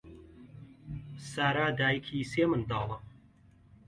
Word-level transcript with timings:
سارا 1.31 1.67
دایکی 1.79 2.27
سێ 2.31 2.43
منداڵە. 2.51 2.97